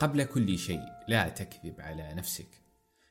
قبل 0.00 0.24
كل 0.24 0.58
شيء 0.58 0.82
لا 1.08 1.28
تكذب 1.28 1.80
على 1.80 2.14
نفسك. 2.14 2.48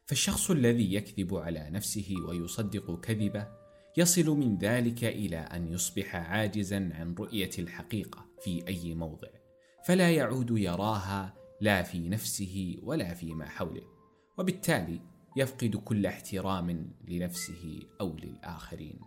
فالشخص 0.06 0.52
الذي 0.52 0.94
يكذب 0.94 1.36
على 1.36 1.70
نفسه 1.70 2.16
ويصدق 2.28 3.00
كذبه 3.00 3.48
يصل 3.98 4.30
من 4.30 4.58
ذلك 4.58 5.04
إلى 5.04 5.38
أن 5.38 5.68
يصبح 5.68 6.16
عاجزا 6.16 6.90
عن 6.94 7.16
رؤية 7.20 7.52
الحقيقة 7.60 8.26
في 8.44 8.68
أي 8.68 8.96
موضع. 8.96 9.28
فلا 9.86 10.12
يعود 10.12 10.58
يراها 10.58 11.34
لا 11.62 11.84
في 11.84 12.10
نفسه 12.10 12.78
ولا 12.84 13.14
فيما 13.14 13.50
حوله. 13.50 13.84
وبالتالي 14.38 15.00
يفقد 15.38 15.76
كل 15.76 16.06
احترام 16.06 16.92
لنفسه 17.08 17.80
أو 18.02 18.18
للآخرين. 18.18 19.00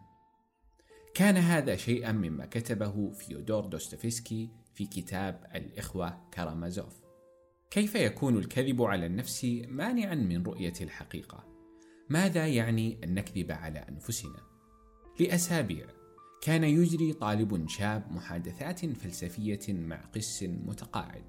كان 1.14 1.36
هذا 1.36 1.76
شيئا 1.76 2.12
مما 2.12 2.46
كتبه 2.46 3.10
فيودور 3.10 3.66
دوستويفسكي 3.66 4.50
في 4.74 4.86
كتاب 4.86 5.46
الإخوة 5.54 6.28
كارامازوف 6.32 7.05
كيف 7.76 7.94
يكون 7.94 8.36
الكذب 8.36 8.82
على 8.82 9.06
النفس 9.06 9.44
مانعا 9.68 10.14
من 10.14 10.42
رؤية 10.42 10.72
الحقيقة؟ 10.80 11.44
ماذا 12.08 12.46
يعني 12.46 12.98
أن 13.04 13.14
نكذب 13.14 13.52
على 13.52 13.78
أنفسنا؟ 13.78 14.40
لأسابيع 15.20 15.86
كان 16.42 16.64
يجري 16.64 17.12
طالب 17.12 17.68
شاب 17.68 18.12
محادثات 18.12 18.86
فلسفية 18.86 19.72
مع 19.72 19.96
قس 19.96 20.42
متقاعد. 20.42 21.24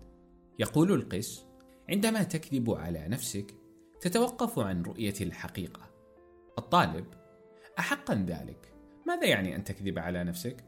يقول 0.59 0.91
القس 0.91 1.45
عندما 1.89 2.23
تكذب 2.23 2.71
على 2.71 3.07
نفسك 3.07 3.55
تتوقف 4.01 4.59
عن 4.59 4.81
رؤية 4.81 5.15
الحقيقة. 5.21 5.91
الطالب 6.57 7.05
احقا 7.79 8.25
ذلك 8.27 8.73
ماذا 9.07 9.25
يعني 9.25 9.55
أن 9.55 9.63
تكذب 9.63 9.99
على 9.99 10.23
نفسك؟ 10.23 10.63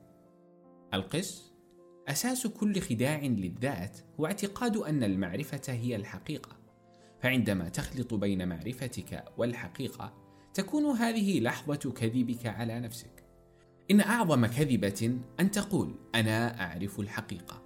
القس 0.94 1.49
أساس 2.10 2.48
كل 2.48 2.82
خداع 2.82 3.20
للذات 3.20 3.98
هو 4.20 4.26
اعتقاد 4.26 4.78
أن 4.78 5.04
المعرفة 5.04 5.74
هي 5.74 5.96
الحقيقة. 5.96 6.58
فعندما 7.22 7.70
تخلط 7.70 8.14
بين 8.14 8.48
معرفتك 8.48 9.26
والحقيقة 9.38 10.14
تكون 10.54 10.86
هذه 10.86 11.40
لحظة 11.40 11.92
كذبك 11.92 12.46
على 12.46 12.80
نفسك. 12.80 13.24
إن 13.92 14.02
أعظم 14.02 14.46
كذبة 14.46 15.18
أن 15.40 15.52
تقول 15.52 15.96
أنا 16.16 16.62
أعرف 16.62 17.00
الحقيقة. 17.00 17.64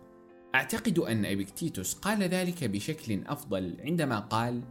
أعتقد 0.55 0.99
أن 0.99 1.25
ابيكتيتوس 1.25 1.93
قال 1.93 2.23
ذلك 2.23 2.63
بشكل 2.63 3.23
أفضل 3.27 3.77
عندما 3.85 4.19
قال 4.19 4.61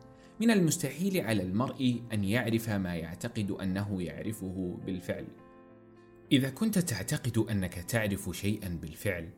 من 0.41 0.51
المستحيل 0.51 1.21
على 1.21 1.43
المرء 1.43 2.03
أن 2.13 2.25
يعرف 2.25 2.71
ما 2.71 2.95
يعتقد 2.95 3.51
أنه 3.51 4.03
يعرفه 4.03 4.79
بالفعل. 4.87 5.27
إذا 6.33 6.51
كنت 6.51 6.79
تعتقد 6.79 7.39
أنك 7.39 7.75
تعرف 7.75 8.31
شيئا 8.37 8.69
بالفعل 8.83 9.29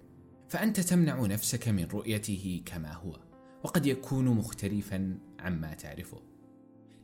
فأنت 0.48 0.80
تمنع 0.80 1.26
نفسك 1.26 1.68
من 1.68 1.84
رؤيته 1.84 2.62
كما 2.66 2.92
هو 2.92 3.16
وقد 3.64 3.86
يكون 3.86 4.24
مختلفا 4.24 5.18
عما 5.38 5.74
تعرفه. 5.74 6.22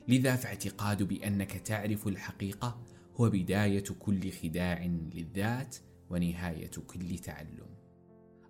لذا 0.09 0.37
فاعتقاد 0.37 1.03
بأنك 1.03 1.53
تعرف 1.53 2.09
الحقيقة 2.09 2.81
هو 3.17 3.31
بداية 3.31 3.85
كل 3.99 4.33
خداع 4.33 4.85
للذات 5.15 5.77
ونهاية 6.11 6.71
كل 6.87 7.19
تعلم. 7.19 7.67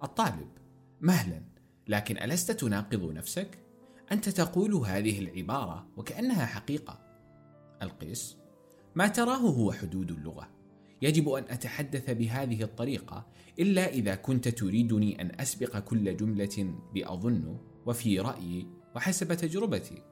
الطالب 0.03 0.49
مهلا 1.01 1.43
لكن 1.89 2.19
ألست 2.19 2.51
تناقض 2.51 3.13
نفسك؟ 3.13 3.59
أنت 4.13 4.29
تقول 4.29 4.75
هذه 4.75 5.19
العبارة 5.19 5.87
وكأنها 5.97 6.47
حقيقة. 6.47 7.01
القيس 7.83 8.37
ما 8.95 9.09
تراه 9.09 9.37
هو 9.37 9.73
حدود 9.73 10.11
اللغة. 10.11 10.49
يجب 11.03 11.29
أن 11.29 11.45
أتحدث 11.49 12.11
بهذه 12.11 12.63
الطريقة 12.63 13.27
إلا 13.59 13.89
إذا 13.89 14.15
كنت 14.15 14.49
تريدني 14.49 15.21
أن 15.21 15.41
أسبق 15.41 15.79
كل 15.79 16.17
جملة 16.17 16.75
بأظن 16.95 17.59
وفي 17.87 18.21
رأيي 18.21 18.67
وحسب 18.97 19.35
تجربتي. 19.35 20.03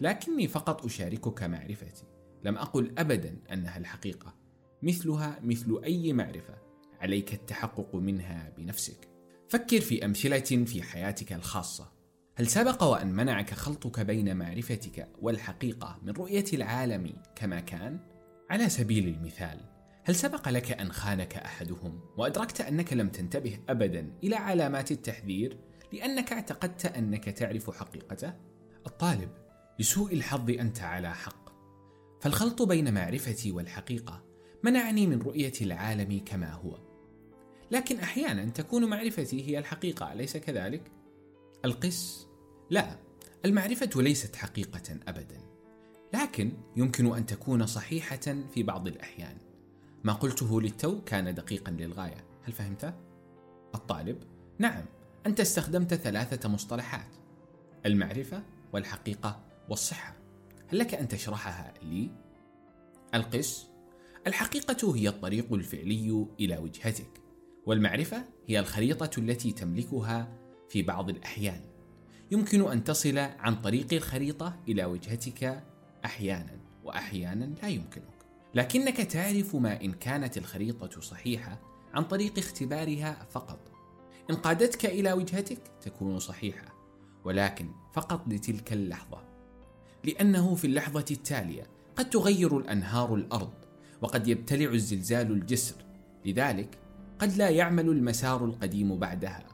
لكني 0.00 0.48
فقط 0.48 0.84
أشاركك 0.84 1.42
معرفتي. 1.42 2.04
لم 2.44 2.56
أقل 2.56 2.92
ابدا 2.98 3.36
أنها 3.52 3.78
الحقيقة. 3.78 4.34
مثلها 4.82 5.40
مثل 5.42 5.80
أي 5.84 6.12
معرفة. 6.12 6.54
عليك 7.00 7.34
التحقق 7.34 7.96
منها 7.96 8.52
بنفسك. 8.58 9.08
فكر 9.48 9.80
في 9.80 10.04
أمثلة 10.04 10.64
في 10.64 10.82
حياتك 10.82 11.32
الخاصة. 11.32 11.92
هل 12.34 12.46
سبق 12.46 12.82
وأن 12.82 13.12
منعك 13.12 13.54
خلطك 13.54 14.00
بين 14.00 14.36
معرفتك 14.36 15.08
والحقيقة 15.22 15.98
من 16.02 16.12
رؤية 16.12 16.44
العالم 16.52 17.12
كما 17.36 17.60
كان؟ 17.60 18.00
على 18.50 18.68
سبيل 18.68 19.08
المثال 19.08 19.77
هل 20.08 20.14
سبق 20.14 20.48
لك 20.48 20.72
أن 20.72 20.92
خانك 20.92 21.36
أحدهم 21.36 22.00
وأدركت 22.16 22.60
أنك 22.60 22.92
لم 22.92 23.08
تنتبه 23.08 23.58
ابدا 23.68 24.12
إلى 24.24 24.36
علامات 24.36 24.90
التحذير 24.90 25.58
لأنك 25.92 26.32
اعتقدت 26.32 26.86
أنك 26.86 27.24
تعرف 27.24 27.70
حقيقته؟ 27.70 28.32
الطالب 28.86 29.30
لسوء 29.78 30.14
الحظ 30.14 30.50
أنت 30.50 30.80
على 30.80 31.14
حق. 31.14 31.48
فالخلط 32.20 32.62
بين 32.62 32.94
معرفتي 32.94 33.52
والحقيقة 33.52 34.24
منعني 34.62 35.06
من 35.06 35.22
رؤية 35.22 35.52
العالم 35.60 36.20
كما 36.26 36.52
هو. 36.52 36.78
لكن 37.70 37.98
أحيانا 37.98 38.44
تكون 38.44 38.84
معرفتي 38.84 39.48
هي 39.48 39.58
الحقيقة 39.58 40.12
أليس 40.12 40.36
كذلك؟ 40.36 40.92
القس؟ 41.64 42.26
لا 42.70 42.98
المعرفة 43.44 44.02
ليست 44.02 44.36
حقيقة 44.36 45.00
ابدا. 45.08 45.40
لكن 46.14 46.52
يمكن 46.76 47.16
أن 47.16 47.26
تكون 47.26 47.66
صحيحة 47.66 48.36
في 48.54 48.62
بعض 48.62 48.86
الأحيان. 48.86 49.47
ما 50.04 50.12
قلته 50.12 50.60
للتو 50.60 51.04
كان 51.04 51.34
دقيقا 51.34 51.72
للغاية. 51.72 52.24
هل 52.42 52.52
فهمت؟ 52.52 52.94
الطالب 53.74 54.22
نعم 54.58 54.84
أنت 55.26 55.40
استخدمت 55.40 55.94
ثلاثة 55.94 56.48
مصطلحات 56.48 57.16
المعرفة 57.86 58.42
والحقيقة 58.72 59.44
والصحة. 59.68 60.16
هل 60.68 60.78
لك 60.78 60.94
أن 60.94 61.08
تشرحها 61.08 61.74
لي؟ 61.82 62.10
القس 63.14 63.66
الحقيقة 64.26 64.96
هي 64.96 65.08
الطريق 65.08 65.52
الفعلي 65.52 66.26
إلى 66.40 66.58
وجهتك 66.58 67.20
والمعرفة 67.66 68.24
هي 68.46 68.60
الخريطة 68.60 69.20
التي 69.20 69.52
تملكها 69.52 70.38
في 70.68 70.82
بعض 70.82 71.10
الأحيان. 71.10 71.60
يمكن 72.30 72.72
أن 72.72 72.84
تصل 72.84 73.18
عن 73.18 73.56
طريق 73.56 73.92
الخريطة 73.92 74.60
إلى 74.68 74.84
وجهتك 74.84 75.64
أحيانا 76.04 76.58
واحيانا 76.84 77.44
لا 77.44 77.68
يمكنك. 77.68 78.17
لكنك 78.54 78.96
تعرف 78.96 79.56
ما 79.56 79.80
إن 79.84 79.92
كانت 79.92 80.38
الخريطة 80.38 81.00
صحيحة 81.00 81.60
عن 81.94 82.04
طريق 82.04 82.38
اختبارها 82.38 83.26
فقط. 83.30 83.58
إن 84.30 84.34
قادتك 84.34 84.86
إلى 84.86 85.12
وجهتك 85.12 85.58
تكون 85.80 86.18
صحيحة 86.18 86.74
ولكن 87.24 87.68
فقط 87.92 88.28
لتلك 88.28 88.72
اللحظة. 88.72 89.24
لأنه 90.04 90.54
في 90.54 90.66
اللحظة 90.66 91.04
التالية 91.10 91.66
قد 91.96 92.10
تغير 92.10 92.58
الأنهار 92.58 93.14
الأرض 93.14 93.52
وقد 94.02 94.28
يبتلع 94.28 94.72
الزلزال 94.72 95.32
الجسر. 95.32 95.74
لذلك 96.24 96.78
قد 97.18 97.36
لا 97.36 97.48
يعمل 97.48 97.88
المسار 97.88 98.44
القديم 98.44 98.98
بعدها. 98.98 99.46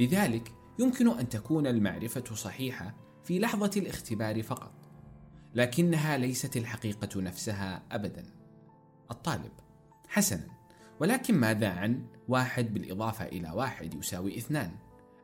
لذلك 0.00 0.52
يمكن 0.78 1.18
أن 1.18 1.28
تكون 1.28 1.66
المعرفة 1.66 2.34
صحيحة 2.34 2.94
في 3.24 3.38
لحظة 3.38 3.70
الاختبار 3.76 4.42
فقط. 4.42 4.79
لكنها 5.54 6.18
ليست 6.18 6.56
الحقيقة 6.56 7.20
نفسها 7.20 7.82
أبدا. 7.92 8.24
الطالب 9.10 9.52
حسنا 10.08 10.46
ولكن 11.00 11.34
ماذا 11.34 11.68
عن 11.68 12.06
واحد 12.28 12.74
بالإضافة 12.74 13.24
إلى 13.24 13.50
واحد 13.50 13.94
يساوي 13.94 14.38
اثنان؟ 14.38 14.70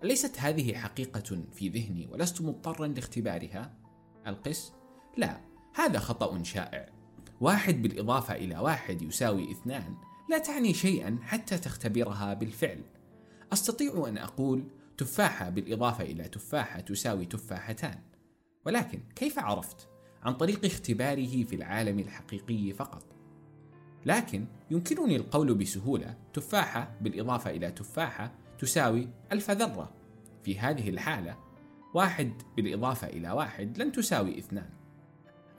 أليست 0.05 0.41
هذه 0.41 0.75
حقيقة 0.75 1.43
في 1.53 1.69
ذهني 1.69 2.07
ولست 2.07 2.43
مضطرا 2.43 2.87
لاختبارها؟ 2.87 3.75
القس 4.27 4.73
لا 5.17 5.41
هذا 5.75 5.99
خطأ 5.99 6.43
شائع. 6.43 6.89
واحد 7.41 7.83
بالإضافة 7.83 8.35
إلى 8.35 8.59
واحد 8.59 9.03
يساوي 9.03 9.51
اثنان 9.51 9.95
لا 10.31 10.39
تعني 10.39 10.75
شيئا 10.75 11.19
حتى 11.23 11.59
تختبرها 11.59 12.35
بالفعل. 12.35 12.83
أستطيع 13.53 14.09
أن 14.09 14.19
أقول 14.19 14.69
تفاحة 14.99 15.49
بالإضافة 15.49 16.05
إلى 16.05 16.25
تفاحة 16.25 16.81
تساوي 16.81 17.27
تفاحتان. 17.27 18.01
ولكن 18.67 19.01
كيف 19.15 19.39
عرفت؟ 19.39 19.96
عن 20.27 20.35
طريق 20.35 20.65
اختباره 20.65 21.45
في 21.45 21.57
العالم 21.57 21.99
الحقيقي 21.99 22.73
فقط. 22.73 23.05
لكن 24.07 24.47
يمكنني 24.71 25.17
القول 25.17 25.55
بسهولة 25.55 26.17
تفاحة 26.33 26.97
بالإضافة 27.01 27.51
إلى 27.51 27.71
تفاحة 27.71 28.35
تساوي 28.59 29.09
ألف 29.33 29.51
ذرة. 29.51 29.93
في 30.45 30.59
هذه 30.59 30.91
الحالة 30.91 31.37
واحد 31.95 32.33
بالإضافة 32.57 33.07
إلى 33.07 33.31
واحد 33.31 33.79
لن 33.79 33.93
تساوي 33.93 34.39
اثنان. 34.39 34.71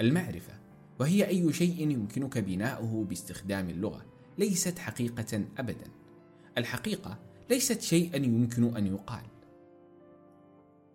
المعرفة 0.01 0.53
وهي 0.99 1.27
أي 1.27 1.53
شيء 1.53 1.91
يمكنك 1.91 2.37
بناؤه 2.37 3.05
باستخدام 3.05 3.69
اللغة 3.69 4.05
ليست 4.37 4.79
حقيقة 4.79 5.45
أبدا. 5.57 5.91
الحقيقة 6.57 7.19
ليست 7.49 7.81
شيئا 7.81 8.17
يمكن 8.17 8.77
أن 8.77 8.87
يقال. 8.87 9.25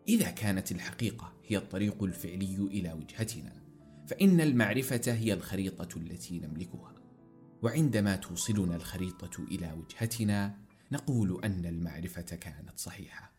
إذا 0.09 0.31
كانت 0.31 0.73
الحقيقة 0.73 1.33
هي 1.47 1.57
الطريق 1.57 2.03
الفعلي 2.03 2.57
إلى 2.57 2.93
وجهتنا. 2.93 3.62
فإن 4.07 4.41
المعرفة 4.41 5.03
هي 5.07 5.33
الخريطة 5.33 5.99
التي 5.99 6.39
نملكها. 6.39 6.95
وعندما 7.63 8.17
توصلنا 8.17 8.77
الخريطة 8.77 9.43
إلى 9.43 9.73
وجهتنا 9.73 10.57
نقول 10.93 11.45
أن 11.45 11.67
المعرفة 11.67 12.23
كانت 12.23 12.79
صحيحة. 12.79 13.32